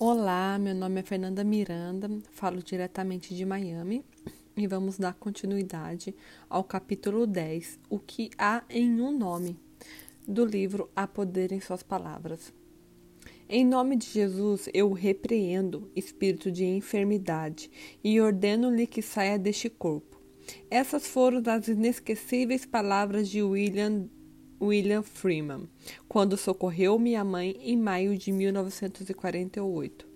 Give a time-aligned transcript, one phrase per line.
[0.00, 4.04] Olá, meu nome é Fernanda Miranda, falo diretamente de Miami
[4.56, 6.14] e vamos dar continuidade
[6.48, 9.58] ao capítulo 10, O que há em um nome,
[10.24, 12.52] do livro Há Poder em Suas Palavras.
[13.48, 17.68] Em nome de Jesus, eu repreendo espírito de enfermidade
[18.04, 20.22] e ordeno-lhe que saia deste corpo.
[20.70, 24.08] Essas foram as inesquecíveis palavras de William
[24.60, 25.68] William Freeman,
[26.08, 30.06] quando socorreu minha mãe em maio de 1948.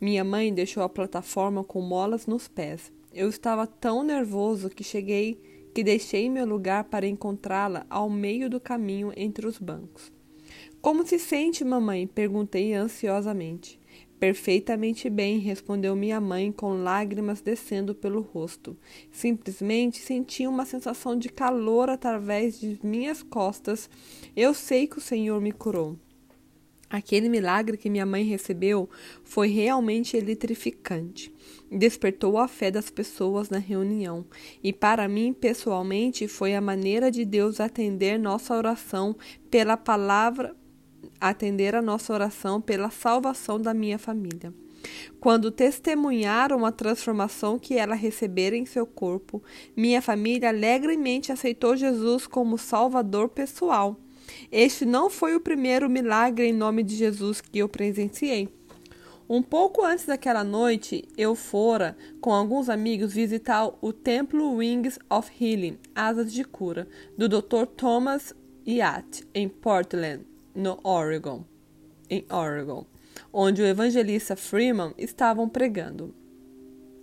[0.00, 2.92] Minha mãe deixou a plataforma com molas nos pés.
[3.12, 5.40] Eu estava tão nervoso que cheguei
[5.74, 10.12] que deixei meu lugar para encontrá-la ao meio do caminho entre os bancos.
[10.80, 12.06] Como se sente, mamãe?
[12.06, 13.77] perguntei ansiosamente.
[14.18, 18.76] Perfeitamente bem, respondeu minha mãe com lágrimas descendo pelo rosto.
[19.12, 23.88] Simplesmente senti uma sensação de calor através de minhas costas.
[24.34, 25.96] Eu sei que o Senhor me curou.
[26.90, 28.88] Aquele milagre que minha mãe recebeu
[29.22, 31.32] foi realmente eletrificante.
[31.70, 34.24] Despertou a fé das pessoas na reunião,
[34.64, 39.14] e para mim, pessoalmente, foi a maneira de Deus atender nossa oração
[39.50, 40.56] pela palavra
[41.20, 44.52] atender a nossa oração pela salvação da minha família.
[45.20, 49.42] Quando testemunharam a transformação que ela recebera em seu corpo,
[49.76, 53.96] minha família alegremente aceitou Jesus como Salvador pessoal.
[54.52, 58.48] Este não foi o primeiro milagre em nome de Jesus que eu presenciei.
[59.28, 65.30] Um pouco antes daquela noite, eu fora, com alguns amigos, visitar o Templo Wings of
[65.38, 67.66] Healing, Asas de Cura, do Dr.
[67.76, 68.34] Thomas
[68.66, 70.24] Yatt, em Portland,
[70.58, 71.44] no Oregon,
[72.10, 72.84] em Oregon,
[73.32, 76.12] onde o evangelista Freeman estavam pregando.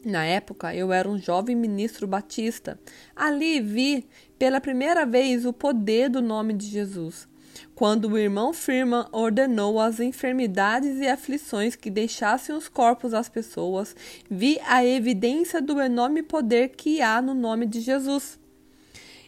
[0.04, 2.78] Na época, eu era um jovem ministro batista.
[3.16, 4.06] Ali vi
[4.38, 7.28] pela primeira vez o poder do nome de Jesus.
[7.74, 13.96] Quando o irmão Freeman ordenou as enfermidades e aflições que deixassem os corpos das pessoas,
[14.30, 18.38] vi a evidência do enorme poder que há no nome de Jesus.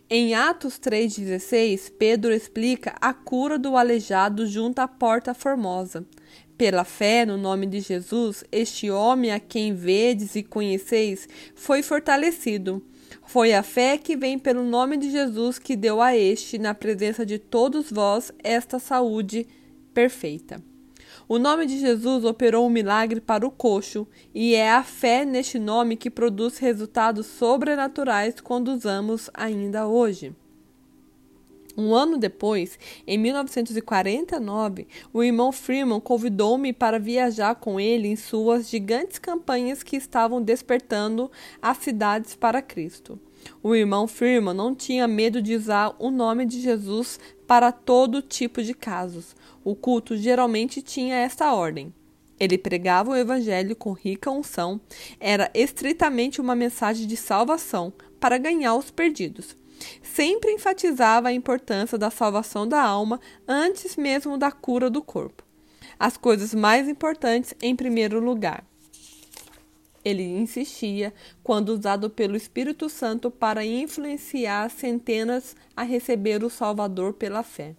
[0.09, 6.05] Em Atos 3,16, Pedro explica a cura do aleijado junto à Porta Formosa.
[6.57, 12.81] Pela fé no nome de Jesus, este homem a quem vedes e conheceis foi fortalecido.
[13.25, 17.25] Foi a fé que vem pelo nome de Jesus que deu a este, na presença
[17.25, 19.45] de todos vós, esta saúde
[19.93, 20.63] perfeita.
[21.29, 25.59] O nome de Jesus operou um milagre para o coxo, e é a fé neste
[25.59, 30.33] nome que produz resultados sobrenaturais quando usamos ainda hoje.
[31.77, 38.69] Um ano depois, em 1949, o irmão Freeman convidou-me para viajar com ele em suas
[38.69, 41.29] gigantes campanhas que estavam despertando
[41.61, 43.19] as cidades para Cristo.
[43.61, 48.63] O irmão Freeman não tinha medo de usar o nome de Jesus para todo tipo
[48.63, 49.35] de casos.
[49.67, 51.93] O culto geralmente tinha esta ordem.
[52.39, 54.79] Ele pregava o evangelho com rica unção,
[55.19, 59.57] era estritamente uma mensagem de salvação para ganhar os perdidos.
[60.01, 65.43] Sempre enfatizava a importância da salvação da alma antes mesmo da cura do corpo.
[65.99, 68.63] As coisas mais importantes em primeiro lugar.
[70.01, 71.13] Ele insistia,
[71.43, 77.75] quando usado pelo Espírito Santo para influenciar centenas a receber o Salvador pela fé.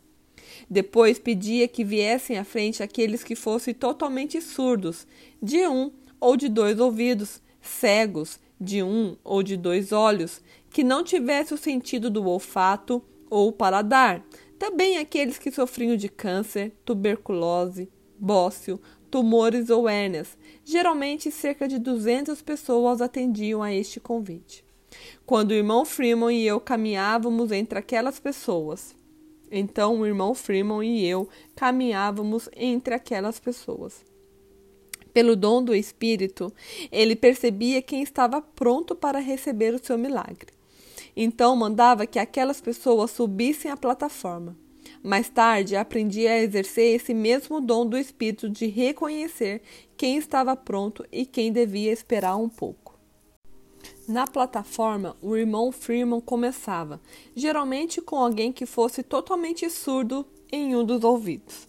[0.68, 5.06] Depois pedia que viessem à frente aqueles que fossem totalmente surdos,
[5.42, 11.04] de um ou de dois ouvidos, cegos, de um ou de dois olhos, que não
[11.04, 14.24] tivesse o sentido do olfato ou paladar.
[14.58, 17.88] Também aqueles que sofriam de câncer, tuberculose,
[18.18, 18.80] bócio,
[19.10, 20.36] tumores ou hérnias.
[20.64, 24.64] Geralmente, cerca de 200 pessoas atendiam a este convite.
[25.24, 28.96] Quando o irmão Freeman e eu caminhávamos entre aquelas pessoas,
[29.50, 34.04] então o irmão Freeman e eu caminhávamos entre aquelas pessoas.
[35.12, 36.52] Pelo dom do Espírito,
[36.92, 40.52] ele percebia quem estava pronto para receber o seu milagre.
[41.16, 44.56] Então mandava que aquelas pessoas subissem à plataforma.
[45.02, 49.62] Mais tarde, aprendi a exercer esse mesmo dom do espírito de reconhecer
[49.96, 52.97] quem estava pronto e quem devia esperar um pouco.
[54.08, 56.98] Na plataforma, o irmão Freeman começava,
[57.36, 61.68] geralmente com alguém que fosse totalmente surdo em um dos ouvidos.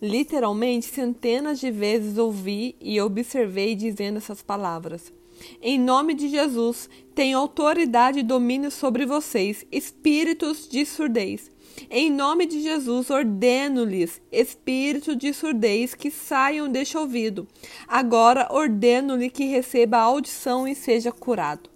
[0.00, 5.12] Literalmente, centenas de vezes ouvi e observei dizendo essas palavras.
[5.60, 11.50] Em nome de Jesus, tenho autoridade e domínio sobre vocês, espíritos de surdez.
[11.90, 17.46] Em nome de Jesus, ordeno-lhes, espírito de surdez, que saiam deste ouvido.
[17.86, 21.70] Agora ordeno-lhe que receba a audição e seja curado.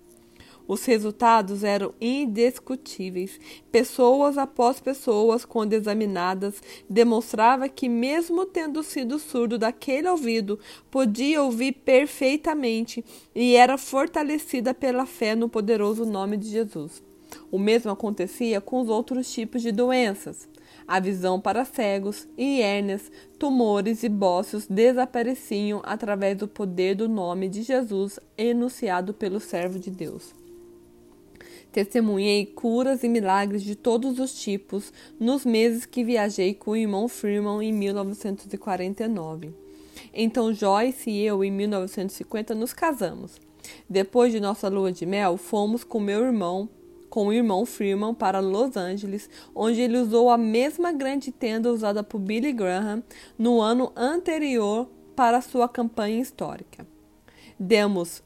[0.66, 3.40] Os resultados eram indiscutíveis.
[3.72, 11.72] Pessoas após pessoas, quando examinadas, demonstrava que, mesmo tendo sido surdo daquele ouvido, podia ouvir
[11.72, 13.04] perfeitamente
[13.34, 17.02] e era fortalecida pela fé no poderoso nome de Jesus.
[17.50, 20.48] O mesmo acontecia com os outros tipos de doenças.
[20.86, 27.48] A visão para cegos e hérnias, tumores e bócios desapareciam através do poder do nome
[27.48, 30.34] de Jesus enunciado pelo servo de Deus.
[31.72, 37.06] Testemunhei curas e milagres de todos os tipos nos meses que viajei com o irmão
[37.06, 39.54] Freeman em 1949.
[40.12, 43.40] Então Joyce e eu, em 1950, nos casamos.
[43.88, 46.68] Depois de nossa lua de mel, fomos com meu irmão
[47.10, 52.02] com o irmão Freeman para Los Angeles, onde ele usou a mesma grande tenda usada
[52.04, 53.02] por Billy Graham
[53.36, 56.86] no ano anterior para sua campanha histórica.
[57.58, 58.22] Demos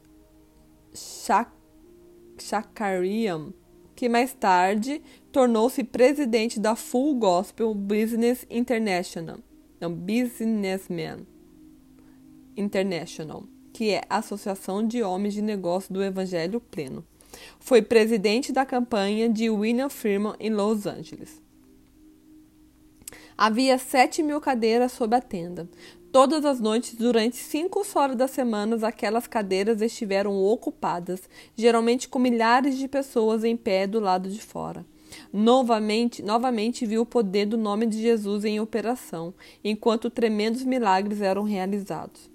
[2.38, 3.52] Shakariam,
[3.96, 5.02] que mais tarde
[5.32, 9.38] tornou-se presidente da Full Gospel Business International,
[9.80, 11.26] não, Businessman
[12.56, 17.04] International, que é a Associação de Homens de Negócio do Evangelho Pleno.
[17.58, 21.42] Foi presidente da campanha de William Freeman em Los Angeles.
[23.36, 25.68] Havia sete mil cadeiras sob a tenda.
[26.12, 32.78] Todas as noites, durante cinco horas das semanas, aquelas cadeiras estiveram ocupadas, geralmente com milhares
[32.78, 34.86] de pessoas em pé do lado de fora.
[35.32, 39.34] Novamente, novamente viu o poder do nome de Jesus em operação,
[39.64, 42.33] enquanto tremendos milagres eram realizados.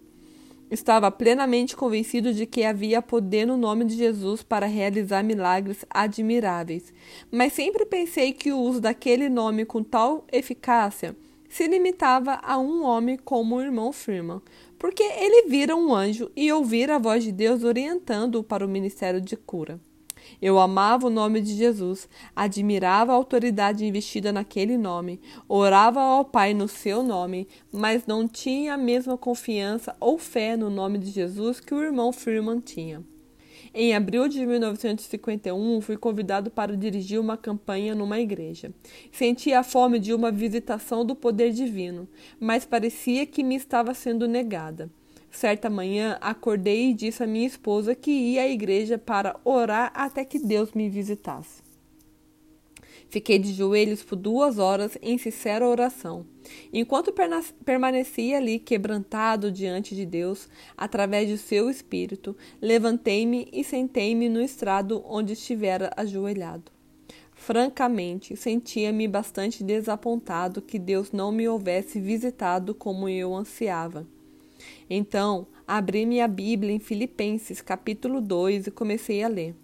[0.71, 6.93] Estava plenamente convencido de que havia poder no nome de Jesus para realizar milagres admiráveis,
[7.31, 11.15] mas sempre pensei que o uso daquele nome com tal eficácia
[11.49, 14.41] se limitava a um homem como o irmão Freeman,
[14.77, 19.19] porque ele vira um anjo e ouvira a voz de Deus orientando-o para o ministério
[19.19, 19.79] de cura.
[20.41, 26.53] Eu amava o nome de Jesus, admirava a autoridade investida naquele nome, orava ao Pai
[26.53, 31.59] no seu nome, mas não tinha a mesma confiança ou fé no nome de Jesus
[31.59, 33.03] que o irmão Freeman tinha.
[33.73, 38.73] Em abril de 1951, fui convidado para dirigir uma campanha numa igreja.
[39.11, 42.07] Sentia a fome de uma visitação do poder divino,
[42.39, 44.89] mas parecia que me estava sendo negada.
[45.31, 50.25] Certa manhã, acordei e disse à minha esposa que ia à igreja para orar até
[50.25, 51.61] que Deus me visitasse.
[53.09, 56.25] Fiquei de joelhos por duas horas em sincera oração.
[56.71, 57.13] Enquanto
[57.65, 60.47] permanecia ali quebrantado diante de Deus,
[60.77, 66.71] através de seu espírito, levantei-me e sentei-me no estrado onde estivera ajoelhado.
[67.33, 74.05] Francamente, sentia-me bastante desapontado que Deus não me houvesse visitado como eu ansiava.
[74.89, 79.55] Então, abri minha Bíblia em Filipenses, capítulo 2, e comecei a ler.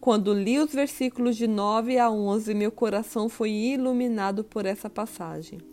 [0.00, 5.71] Quando li os versículos de 9 a 11, meu coração foi iluminado por essa passagem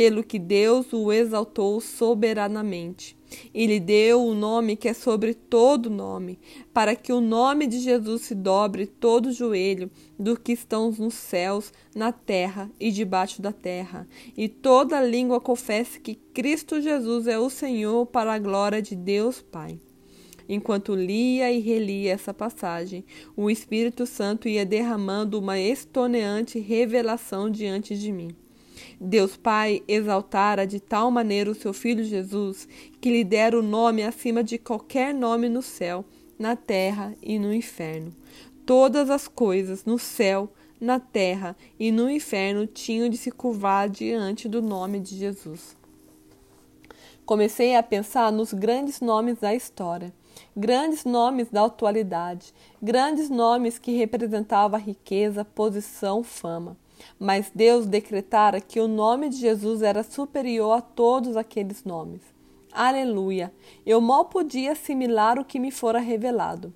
[0.00, 3.14] pelo que Deus o exaltou soberanamente
[3.52, 6.38] e lhe deu o nome que é sobre todo nome,
[6.72, 11.70] para que o nome de Jesus se dobre todo joelho do que estão nos céus,
[11.94, 17.50] na terra e debaixo da terra, e toda língua confesse que Cristo Jesus é o
[17.50, 19.78] Senhor para a glória de Deus Pai.
[20.48, 23.04] Enquanto lia e relia essa passagem,
[23.36, 28.34] o Espírito Santo ia derramando uma estoneante revelação diante de mim.
[29.00, 32.68] Deus Pai exaltara de tal maneira o seu Filho Jesus,
[33.00, 36.04] que lhe dera o nome acima de qualquer nome no céu,
[36.38, 38.14] na terra e no inferno.
[38.64, 44.48] Todas as coisas no céu, na terra e no inferno tinham de se curvar diante
[44.48, 45.76] do nome de Jesus.
[47.26, 50.12] Comecei a pensar nos grandes nomes da história,
[50.56, 52.52] grandes nomes da atualidade,
[52.82, 56.76] grandes nomes que representavam riqueza, posição, fama.
[57.18, 62.20] Mas Deus decretara que o nome de Jesus era superior a todos aqueles nomes.
[62.72, 63.52] Aleluia!
[63.84, 66.72] Eu mal podia assimilar o que me fora revelado.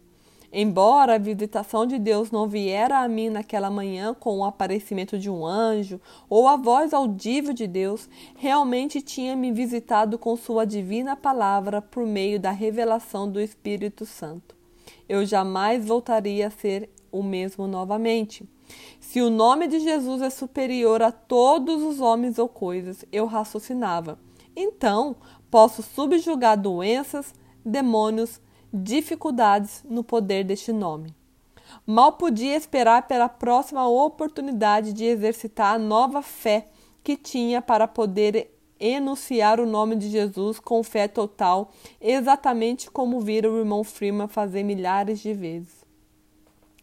[0.57, 5.29] Embora a visitação de Deus não viera a mim naquela manhã com o aparecimento de
[5.29, 6.01] um anjo
[6.31, 12.07] ou a voz audível de Deus, realmente tinha me visitado com sua divina palavra por
[12.07, 14.55] meio da revelação do Espírito Santo.
[15.09, 18.49] Eu jamais voltaria a ser o mesmo novamente.
[19.01, 24.19] Se o nome de Jesus é superior a todos os homens ou coisas, eu raciocinava.
[24.57, 25.17] Então,
[25.51, 28.41] posso subjugar doenças, demônios,
[28.73, 31.15] dificuldades no poder deste nome.
[31.87, 36.67] Mal podia esperar pela próxima oportunidade de exercitar a nova fé
[37.03, 43.51] que tinha para poder enunciar o nome de Jesus com fé total, exatamente como vira
[43.51, 45.84] o irmão Freeman fazer milhares de vezes.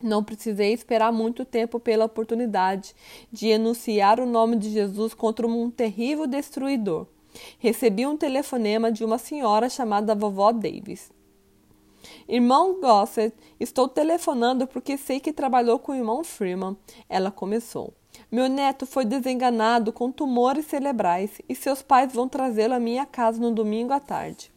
[0.01, 2.96] Não precisei esperar muito tempo pela oportunidade
[3.31, 7.08] de enunciar o nome de Jesus contra um terrível destruidor.
[7.60, 11.12] Recebi um telefonema de uma senhora chamada Vovó Davis.
[12.27, 16.75] Irmão Gossett, estou telefonando porque sei que trabalhou com o irmão Freeman.
[17.08, 17.93] Ela começou.
[18.31, 23.39] Meu neto foi desenganado com tumores cerebrais e seus pais vão trazê-lo à minha casa
[23.39, 24.51] no domingo à tarde.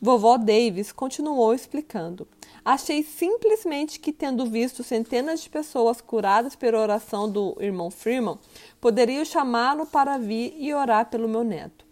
[0.00, 2.26] Vovó Davis continuou explicando.
[2.64, 8.38] Achei simplesmente que, tendo visto centenas de pessoas curadas pela oração do irmão Freeman,
[8.80, 11.84] poderia chamá-lo para vir e orar pelo meu neto.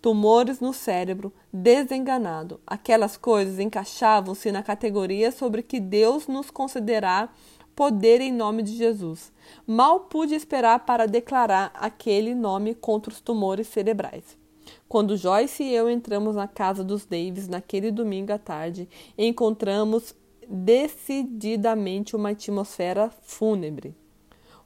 [0.00, 2.60] Tumores no cérebro, desenganado.
[2.66, 7.30] Aquelas coisas encaixavam-se na categoria sobre que Deus nos concederá
[7.74, 9.32] poder em nome de Jesus.
[9.66, 14.43] Mal pude esperar para declarar aquele nome contra os tumores cerebrais.
[14.88, 20.14] Quando Joyce e eu entramos na casa dos Davis naquele domingo à tarde, encontramos
[20.48, 23.94] decididamente uma atmosfera fúnebre.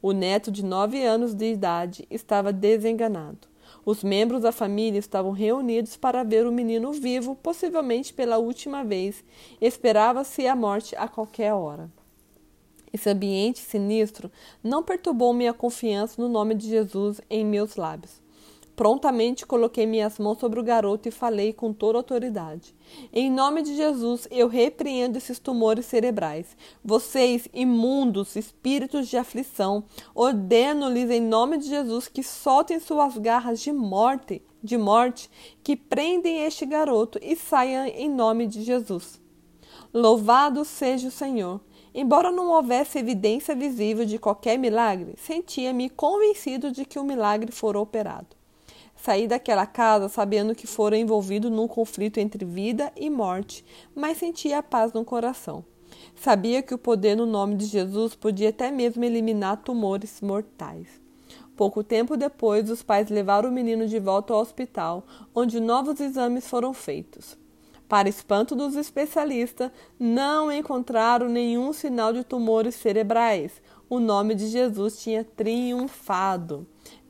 [0.01, 3.49] O neto de nove anos de idade estava desenganado.
[3.85, 9.25] Os membros da família estavam reunidos para ver o menino vivo, possivelmente pela última vez.
[9.61, 11.91] Esperava-se a morte a qualquer hora.
[12.93, 14.31] Esse ambiente sinistro
[14.63, 18.21] não perturbou minha confiança no nome de Jesus em meus lábios.
[18.79, 22.73] Prontamente coloquei minhas mãos sobre o garoto e falei com toda autoridade.
[23.13, 26.57] Em nome de Jesus, eu repreendo esses tumores cerebrais.
[26.85, 29.83] Vocês, imundos, espíritos de aflição,
[30.15, 35.29] ordeno-lhes em nome de Jesus que soltem suas garras de morte, de morte,
[35.65, 39.21] que prendem este garoto e saiam em nome de Jesus.
[39.93, 41.61] Louvado seja o Senhor.
[41.93, 47.81] Embora não houvesse evidência visível de qualquer milagre, sentia-me convencido de que o milagre fora
[47.81, 48.38] operado.
[49.01, 53.65] Saí daquela casa sabendo que fora envolvido num conflito entre vida e morte,
[53.95, 55.65] mas sentia paz no coração.
[56.17, 60.89] Sabia que o poder no nome de Jesus podia até mesmo eliminar tumores mortais.
[61.57, 66.47] Pouco tempo depois, os pais levaram o menino de volta ao hospital, onde novos exames
[66.47, 67.39] foram feitos.
[67.89, 73.63] Para espanto dos especialistas, não encontraram nenhum sinal de tumores cerebrais.
[73.89, 76.67] O nome de Jesus tinha triunfado.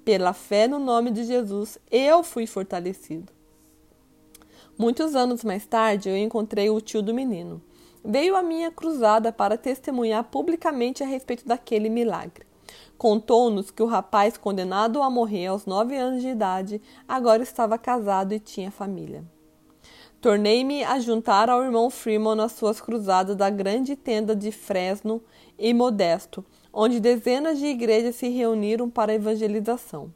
[0.08, 3.30] Pela fé no nome de Jesus, eu fui fortalecido.
[4.78, 7.60] Muitos anos mais tarde, eu encontrei o tio do menino.
[8.02, 12.46] Veio à minha cruzada para testemunhar publicamente a respeito daquele milagre.
[12.96, 18.32] Contou-nos que o rapaz condenado a morrer aos nove anos de idade agora estava casado
[18.32, 19.22] e tinha família.
[20.22, 25.22] Tornei-me a juntar ao irmão Freeman nas suas cruzadas da grande tenda de Fresno
[25.58, 30.12] e Modesto, onde dezenas de igrejas se reuniram para evangelização.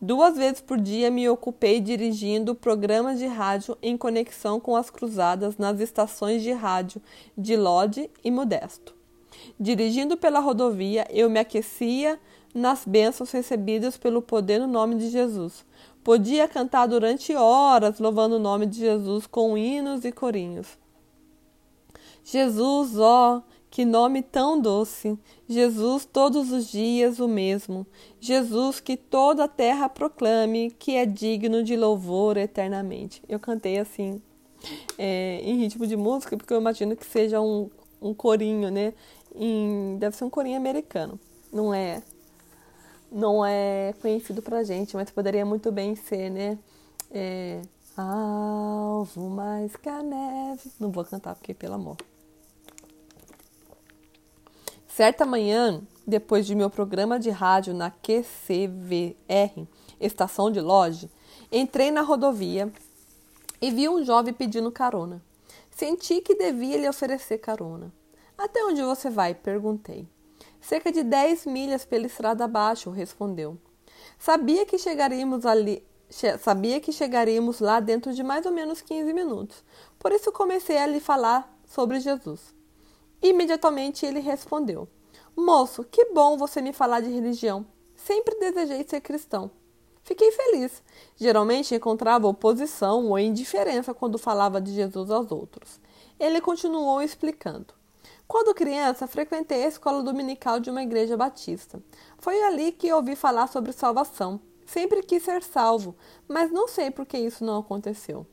[0.00, 5.56] Duas vezes por dia me ocupei dirigindo programas de rádio em conexão com as cruzadas
[5.56, 7.00] nas estações de rádio
[7.36, 8.94] de Lodi e Modesto.
[9.58, 12.18] Dirigindo pela rodovia, eu me aquecia
[12.54, 15.64] nas bênçãos recebidas pelo poder no nome de Jesus.
[16.04, 20.78] Podia cantar durante horas louvando o nome de Jesus com hinos e corinhos.
[22.22, 23.42] Jesus, ó,
[23.74, 25.18] que nome tão doce!
[25.48, 27.84] Jesus, todos os dias o mesmo.
[28.20, 33.20] Jesus, que toda a terra proclame que é digno de louvor eternamente.
[33.28, 34.22] Eu cantei assim,
[34.96, 37.68] é, em ritmo de música, porque eu imagino que seja um,
[38.00, 38.94] um corinho, né?
[39.34, 41.18] Em, deve ser um corinho americano.
[41.52, 42.00] Não é,
[43.10, 46.56] não é conhecido pra gente, mas poderia muito bem ser, né?
[47.10, 47.60] É,
[47.96, 50.70] Alvo mais que a neve.
[50.78, 51.96] Não vou cantar porque, pelo amor.
[54.96, 59.66] Certa manhã, depois de meu programa de rádio na QCVR,
[59.98, 61.10] estação de loja,
[61.50, 62.72] entrei na rodovia
[63.60, 65.20] e vi um jovem pedindo carona.
[65.68, 67.92] Senti que devia lhe oferecer carona.
[68.38, 69.34] Até onde você vai?
[69.34, 70.06] perguntei.
[70.60, 73.58] Cerca de dez milhas pela estrada abaixo, respondeu.
[74.16, 75.84] Sabia que chegaríamos ali,
[76.38, 79.64] sabia que chegaríamos lá dentro de mais ou menos 15 minutos.
[79.98, 82.54] Por isso comecei a lhe falar sobre Jesus.
[83.24, 84.86] Imediatamente ele respondeu:
[85.34, 87.64] Moço, que bom você me falar de religião.
[87.96, 89.50] Sempre desejei ser cristão.
[90.02, 90.82] Fiquei feliz.
[91.16, 95.80] Geralmente encontrava oposição ou indiferença quando falava de Jesus aos outros.
[96.20, 97.72] Ele continuou explicando.
[98.28, 101.82] Quando criança, frequentei a escola dominical de uma igreja batista.
[102.18, 104.38] Foi ali que ouvi falar sobre salvação.
[104.66, 105.96] Sempre quis ser salvo,
[106.28, 108.26] mas não sei por que isso não aconteceu.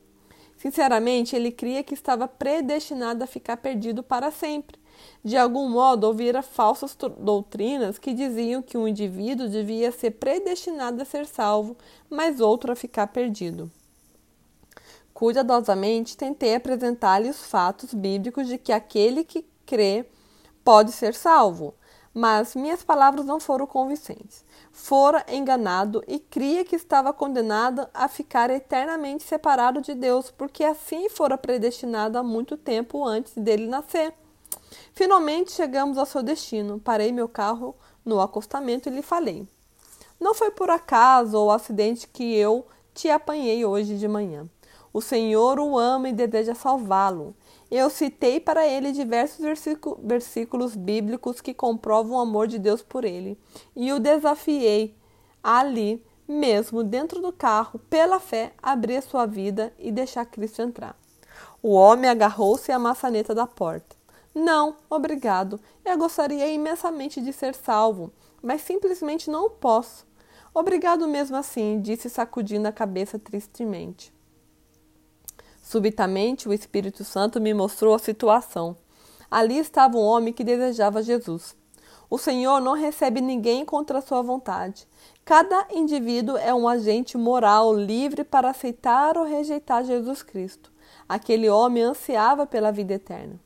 [0.58, 4.81] Sinceramente, ele cria que estava predestinado a ficar perdido para sempre.
[5.24, 11.04] De algum modo, ouvira falsas doutrinas que diziam que um indivíduo devia ser predestinado a
[11.04, 11.76] ser salvo,
[12.10, 13.70] mas outro a ficar perdido.
[15.14, 20.04] Cuidadosamente tentei apresentar-lhe os fatos bíblicos de que aquele que crê
[20.64, 21.74] pode ser salvo.
[22.14, 24.44] Mas minhas palavras não foram convincentes.
[24.70, 31.08] Fora enganado e cria que estava condenado a ficar eternamente separado de Deus, porque assim
[31.08, 34.12] fora predestinado há muito tempo antes dele nascer.
[34.92, 36.80] Finalmente chegamos ao seu destino.
[36.80, 37.74] Parei meu carro
[38.04, 39.46] no acostamento e lhe falei:
[40.20, 44.48] Não foi por acaso ou acidente que eu te apanhei hoje de manhã.
[44.92, 47.34] O Senhor o ama e deseja salvá-lo.
[47.70, 49.42] Eu citei para ele diversos
[50.02, 53.38] versículos bíblicos que comprovam o amor de Deus por ele,
[53.74, 54.94] e o desafiei
[55.42, 60.96] ali mesmo dentro do carro, pela fé, abrir sua vida e deixar Cristo entrar.
[61.62, 63.96] O homem agarrou-se à maçaneta da porta.
[64.34, 65.60] Não, obrigado.
[65.84, 68.12] Eu gostaria imensamente de ser salvo,
[68.42, 70.06] mas simplesmente não posso.
[70.54, 74.12] Obrigado mesmo assim, disse sacudindo a cabeça tristemente.
[75.62, 78.76] Subitamente, o Espírito Santo me mostrou a situação.
[79.30, 81.56] Ali estava um homem que desejava Jesus.
[82.10, 84.86] O Senhor não recebe ninguém contra sua vontade.
[85.24, 90.70] Cada indivíduo é um agente moral livre para aceitar ou rejeitar Jesus Cristo.
[91.08, 93.40] Aquele homem ansiava pela vida eterna.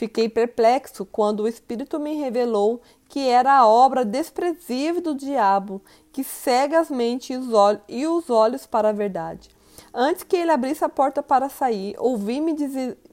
[0.00, 6.24] Fiquei perplexo quando o Espírito me revelou que era a obra desprezível do diabo, que
[6.24, 7.38] cega as mentes
[7.86, 9.50] e os olhos para a verdade.
[9.92, 12.56] Antes que ele abrisse a porta para sair, ouvi-me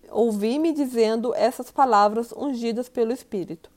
[0.10, 3.70] ouvi dizendo essas palavras ungidas pelo Espírito: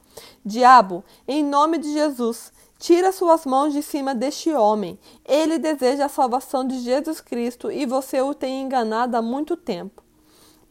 [0.44, 4.96] Diabo, em nome de Jesus, tira suas mãos de cima deste homem.
[5.24, 10.00] Ele deseja a salvação de Jesus Cristo e você o tem enganado há muito tempo.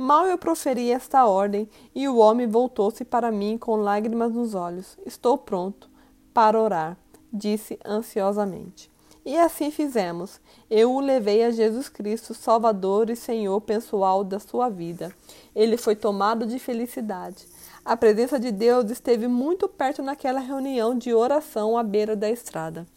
[0.01, 4.98] Mal eu proferi esta ordem e o homem voltou-se para mim com lágrimas nos olhos.
[5.06, 5.89] Estou pronto
[6.34, 6.98] para orar,
[7.34, 8.89] disse ansiosamente.
[9.25, 10.39] E assim fizemos.
[10.70, 15.13] Eu o levei a Jesus Cristo, Salvador e Senhor pessoal da sua vida.
[15.53, 17.46] Ele foi tomado de felicidade.
[17.84, 22.88] A presença de Deus esteve muito perto naquela reunião de oração à beira da estrada.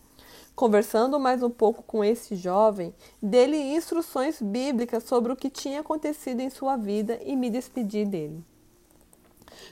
[0.55, 6.41] Conversando mais um pouco com esse jovem, dei-lhe instruções bíblicas sobre o que tinha acontecido
[6.41, 8.45] em sua vida e me despedi dele.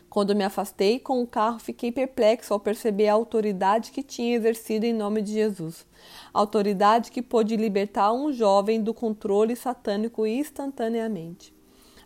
[0.09, 4.87] Quando me afastei com o carro, fiquei perplexo ao perceber a autoridade que tinha exercido
[4.87, 5.87] em nome de Jesus.
[6.33, 11.55] Autoridade que pôde libertar um jovem do controle satânico instantaneamente.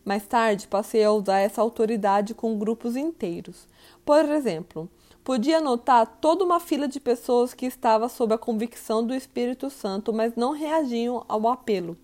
[0.04, 3.66] Mais tarde, passei a usar essa autoridade com grupos inteiros.
[4.04, 4.90] Por exemplo,
[5.24, 10.12] podia notar toda uma fila de pessoas que estava sob a convicção do Espírito Santo,
[10.12, 11.96] mas não reagiam ao apelo.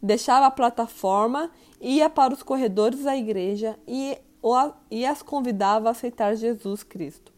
[0.00, 4.16] Deixava a plataforma, ia para os corredores da igreja e
[4.90, 7.32] e as convidava a aceitar Jesus Cristo.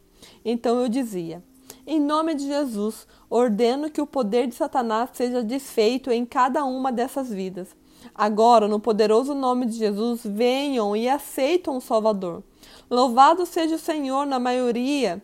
[0.44, 1.42] Então eu dizia:
[1.86, 6.92] Em nome de Jesus, ordeno que o poder de Satanás seja desfeito em cada uma
[6.92, 7.74] dessas vidas.
[8.14, 12.42] Agora, no poderoso nome de Jesus, venham e aceitam o Salvador.
[12.90, 15.22] Louvado seja o Senhor na maioria.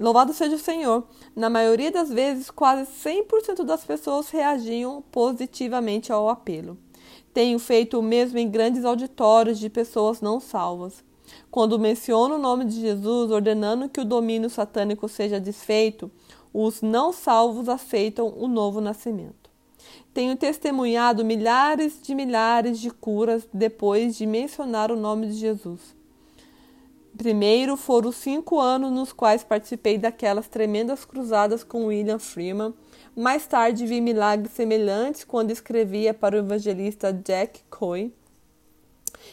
[0.00, 1.06] Louvado seja o Senhor.
[1.36, 6.78] Na maioria das vezes, quase 100% das pessoas reagiam positivamente ao apelo.
[7.34, 11.04] Tenho feito o mesmo em grandes auditórios de pessoas não salvas.
[11.50, 16.10] Quando menciono o nome de Jesus, ordenando que o domínio satânico seja desfeito,
[16.50, 19.50] os não salvos aceitam o novo nascimento.
[20.14, 25.99] Tenho testemunhado milhares de milhares de curas depois de mencionar o nome de Jesus.
[27.16, 32.72] Primeiro foram os cinco anos nos quais participei daquelas tremendas cruzadas com William Freeman.
[33.16, 38.12] Mais tarde vi milagres semelhantes quando escrevia para o evangelista Jack Coy.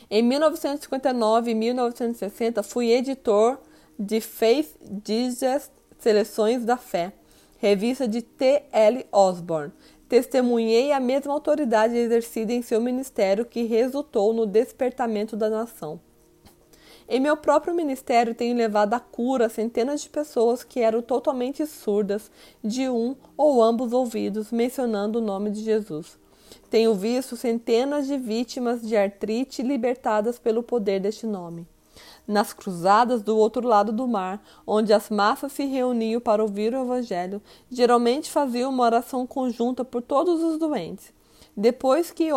[0.09, 3.59] Em 1959 e 1960, fui editor
[3.97, 7.13] de Faith Digest Seleções da Fé,
[7.57, 8.63] revista de T.
[8.71, 9.05] L.
[9.11, 9.71] Osborne.
[10.09, 15.99] Testemunhei a mesma autoridade exercida em seu ministério que resultou no despertamento da nação.
[17.09, 22.29] Em meu próprio ministério, tenho levado a cura centenas de pessoas que eram totalmente surdas
[22.61, 26.19] de um ou ambos ouvidos, mencionando o nome de Jesus.
[26.69, 31.65] Tenho visto centenas de vítimas de artrite libertadas pelo poder deste nome.
[32.27, 36.81] Nas cruzadas do outro lado do mar, onde as massas se reuniam para ouvir o
[36.81, 37.41] Evangelho,
[37.71, 41.13] geralmente faziam uma oração conjunta por todos os doentes.
[41.59, 42.29] Depois que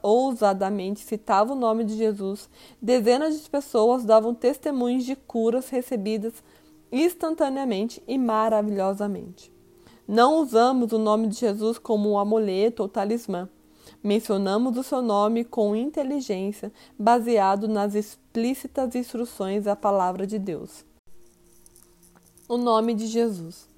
[0.00, 2.48] ousadamente citava o nome de Jesus,
[2.80, 6.34] dezenas de pessoas davam testemunhos de curas recebidas
[6.92, 9.52] instantaneamente e maravilhosamente.
[10.06, 13.48] Não usamos o nome de Jesus como um amuleto ou talismã.
[14.02, 20.84] Mencionamos o seu nome com inteligência, baseado nas explícitas instruções da palavra de Deus.
[22.48, 23.69] O nome de Jesus.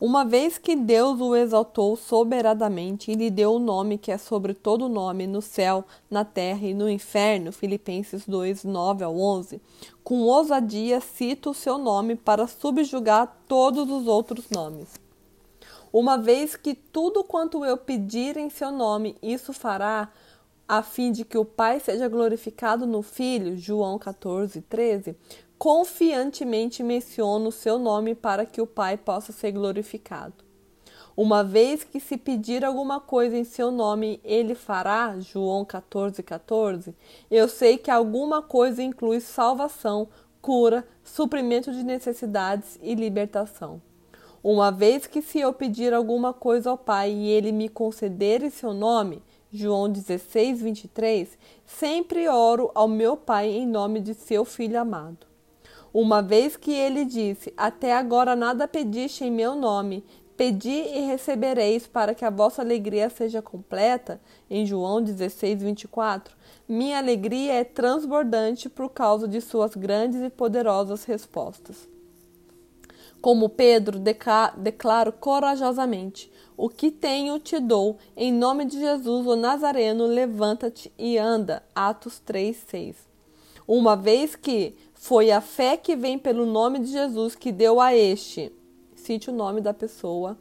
[0.00, 4.54] Uma vez que Deus o exaltou soberanamente e lhe deu o nome que é sobre
[4.54, 9.60] todo nome no céu, na terra e no inferno, Filipenses 2, 9 ao 11,
[10.04, 14.94] com ousadia cita o seu nome para subjugar todos os outros nomes.
[15.92, 20.12] Uma vez que tudo quanto eu pedir em seu nome, isso fará,
[20.68, 25.16] a fim de que o Pai seja glorificado no Filho, João 14, 13,
[25.58, 30.46] confiantemente menciono o seu nome para que o Pai possa ser glorificado.
[31.16, 36.94] Uma vez que se pedir alguma coisa em seu nome, ele fará, João 14, 14,
[37.28, 40.06] eu sei que alguma coisa inclui salvação,
[40.40, 43.82] cura, suprimento de necessidades e libertação.
[44.44, 48.50] Uma vez que se eu pedir alguma coisa ao Pai e ele me conceder em
[48.50, 54.80] seu nome, João 16, 23, sempre oro ao meu Pai em nome de seu Filho
[54.80, 55.27] amado.
[56.00, 60.04] Uma vez que ele disse: Até agora nada pediste em meu nome,
[60.36, 66.36] pedi e recebereis para que a vossa alegria seja completa, em João 16, 24,
[66.68, 71.88] minha alegria é transbordante por causa de suas grandes e poderosas respostas.
[73.20, 73.98] Como Pedro,
[74.56, 81.18] declaro corajosamente: O que tenho te dou, em nome de Jesus o Nazareno, levanta-te e
[81.18, 81.60] anda.
[81.74, 83.08] Atos 3, 6.
[83.68, 87.94] Uma vez que foi a fé que vem pelo nome de Jesus que deu a
[87.94, 88.50] este,
[88.96, 90.38] cite o nome da pessoa,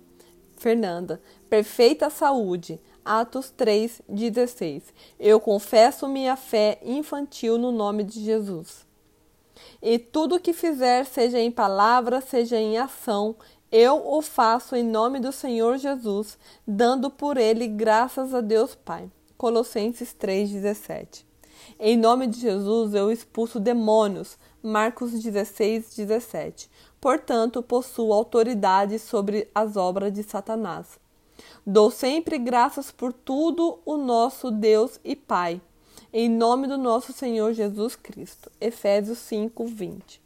[0.56, 2.80] Fernanda, perfeita saúde.
[3.04, 4.94] Atos 3:16.
[5.20, 8.86] Eu confesso minha fé infantil no nome de Jesus.
[9.82, 13.36] E tudo que fizer, seja em palavra, seja em ação,
[13.70, 19.12] eu o faço em nome do Senhor Jesus, dando por ele graças a Deus Pai.
[19.38, 21.27] Colossenses 3:17.
[21.80, 26.70] Em nome de Jesus eu expulso demônios, Marcos 16, 17.
[27.00, 31.00] Portanto, possuo autoridade sobre as obras de Satanás.
[31.66, 35.62] Dou sempre graças por tudo o nosso Deus e Pai,
[36.12, 38.52] em nome do nosso Senhor Jesus Cristo.
[38.60, 40.22] Efésios 5, 20.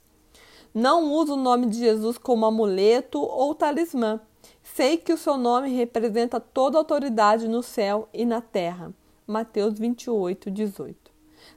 [0.74, 4.22] Não uso o nome de Jesus como amuleto ou talismã.
[4.64, 8.94] Sei que o seu nome representa toda autoridade no céu e na terra.
[9.28, 11.01] Mateus 28, 18.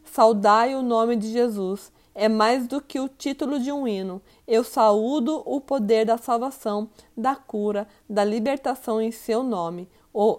[0.04, 4.22] Saudai o nome de Jesus é mais do que o título de um hino.
[4.46, 10.38] Eu saúdo o poder da salvação, da cura, da libertação em seu nome, o,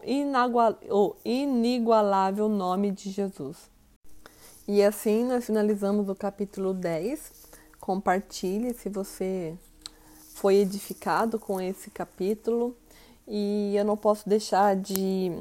[0.89, 3.69] o inigualável nome de Jesus.
[4.67, 7.31] E assim nós finalizamos o capítulo 10.
[7.79, 9.55] Compartilhe se você
[10.34, 12.75] foi edificado com esse capítulo.
[13.27, 15.31] E eu não posso deixar de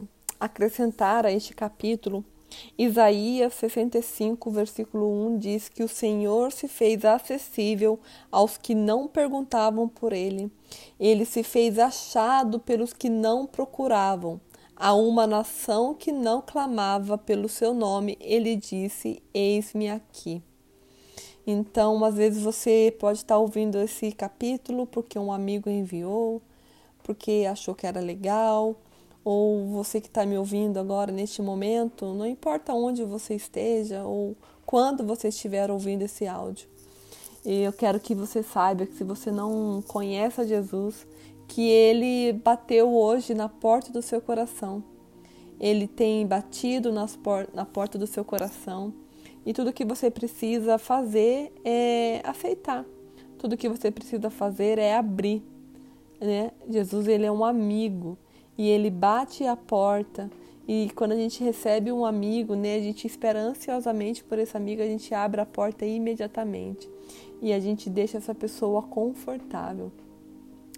[0.41, 2.25] acrescentar a este capítulo
[2.79, 7.99] Isaías 65, versículo 1 diz que o Senhor se fez acessível
[8.31, 10.51] aos que não perguntavam por ele.
[10.99, 14.41] Ele se fez achado pelos que não procuravam.
[14.77, 20.43] A uma nação que não clamava pelo seu nome, ele disse: Eis-me aqui.
[21.47, 26.43] Então, às vezes você pode estar ouvindo esse capítulo porque um amigo enviou,
[27.03, 28.75] porque achou que era legal,
[29.25, 34.37] ou você que está me ouvindo agora neste momento, não importa onde você esteja ou
[34.67, 36.69] quando você estiver ouvindo esse áudio.
[37.45, 41.07] Eu quero que você saiba que se você não conhece a Jesus,
[41.49, 44.83] que ele bateu hoje na porta do seu coração.
[45.61, 46.91] Ele tem batido
[47.23, 48.93] por na porta do seu coração.
[49.47, 52.85] E tudo que você precisa fazer é aceitar.
[53.39, 55.43] Tudo que você precisa fazer é abrir.
[56.21, 56.51] Né?
[56.69, 58.19] Jesus ele é um amigo
[58.57, 60.31] e ele bate a porta.
[60.67, 64.81] E quando a gente recebe um amigo, né, a gente espera ansiosamente por esse amigo,
[64.81, 66.89] a gente abre a porta imediatamente
[67.43, 69.93] e a gente deixa essa pessoa confortável.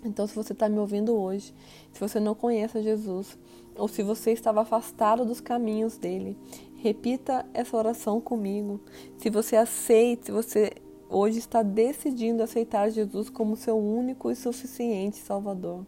[0.04, 1.54] Então, se você está me ouvindo hoje,
[1.92, 3.38] se você não conhece Jesus,
[3.76, 6.36] ou se você estava afastado dos caminhos dele,
[6.76, 8.80] repita essa oração comigo.
[9.18, 10.72] Se você aceita, se você
[11.08, 15.86] hoje está decidindo aceitar Jesus como seu único e suficiente Salvador.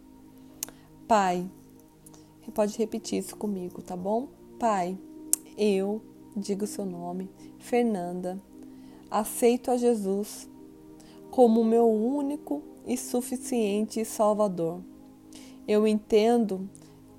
[1.07, 1.45] Pai,
[2.51, 4.27] pode repetir isso comigo, tá bom?
[4.57, 4.97] Pai,
[5.57, 6.01] eu,
[6.35, 8.41] digo o seu nome, Fernanda,
[9.09, 10.49] aceito a Jesus
[11.31, 14.81] como meu único e suficiente Salvador.
[15.67, 16.69] Eu entendo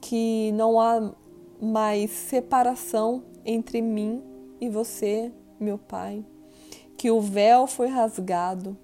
[0.00, 1.12] que não há
[1.60, 4.22] mais separação entre mim
[4.60, 6.24] e você, meu Pai,
[6.96, 8.76] que o véu foi rasgado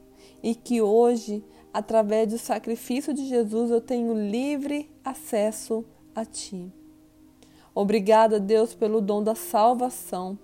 [0.43, 5.85] e que hoje, através do sacrifício de Jesus, eu tenho livre acesso
[6.17, 6.73] a Ti.
[7.75, 10.39] Obrigada, Deus, pelo dom da salvação.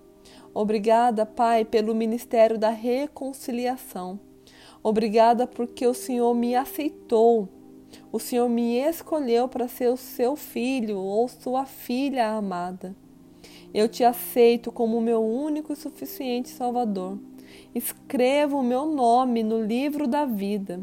[0.53, 4.19] Obrigada, Pai, pelo ministério da reconciliação.
[4.83, 7.49] Obrigada porque o Senhor me aceitou
[8.11, 12.95] O Senhor me escolheu para ser o seu filho ou sua filha amada.
[13.73, 17.17] Eu te aceito como meu único e suficiente Salvador.
[17.73, 20.79] Escreva o meu nome no livro da vida.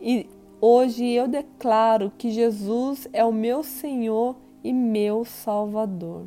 [0.00, 0.28] E
[0.60, 6.26] hoje eu declaro que Jesus é o meu Senhor e meu Salvador.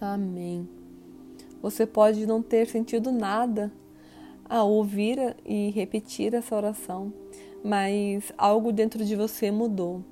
[0.00, 0.68] Amém.
[1.60, 3.72] Você pode não ter sentido nada
[4.48, 7.12] ao ouvir e repetir essa oração,
[7.62, 10.02] mas algo dentro de você mudou.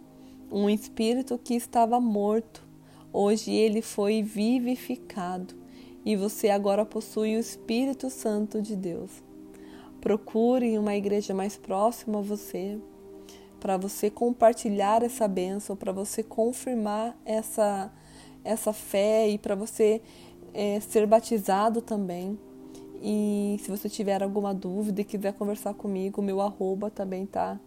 [0.50, 2.66] Um espírito que estava morto,
[3.12, 5.54] hoje ele foi vivificado
[6.04, 9.25] e você agora possui o Espírito Santo de Deus.
[10.06, 12.78] Procure uma igreja mais próxima a você,
[13.58, 17.92] para você compartilhar essa bênção, para você confirmar essa,
[18.44, 20.00] essa fé e para você
[20.54, 22.38] é, ser batizado também.
[23.02, 27.58] E se você tiver alguma dúvida e quiser conversar comigo, meu arroba também tá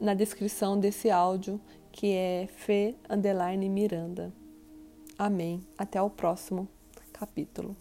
[0.00, 1.60] na descrição desse áudio,
[1.92, 2.94] que é Fê
[3.70, 4.32] Miranda.
[5.18, 5.60] Amém.
[5.76, 6.66] Até o próximo
[7.12, 7.76] capítulo.